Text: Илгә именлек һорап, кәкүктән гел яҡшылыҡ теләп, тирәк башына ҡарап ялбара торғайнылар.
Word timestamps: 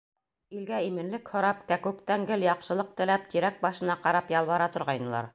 Илгә 0.59 0.77
именлек 0.85 1.27
һорап, 1.33 1.59
кәкүктән 1.71 2.25
гел 2.31 2.45
яҡшылыҡ 2.45 2.89
теләп, 3.01 3.27
тирәк 3.35 3.59
башына 3.67 3.97
ҡарап 4.07 4.33
ялбара 4.37 4.69
торғайнылар. 4.79 5.29